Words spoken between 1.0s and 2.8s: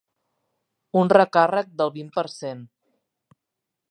Un recàrrec del vint per cent.